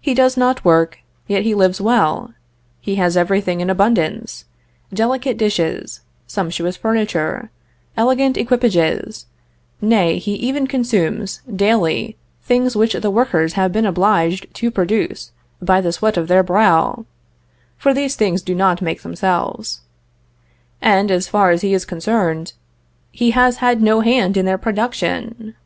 [0.00, 2.32] He does not work, yet he lives well;
[2.80, 4.44] he has everything in abundance,
[4.94, 7.50] delicate dishes, sumptuous furniture,
[7.96, 9.26] elegant equipages;
[9.80, 15.80] nay, he even consumes, daily, things which the workers have been obliged to produce by
[15.80, 17.04] the sweat of their brow;
[17.76, 19.80] for these things do not make themselves;
[20.80, 22.52] and, as far as he is concerned,
[23.10, 25.56] he has had no hand in their production.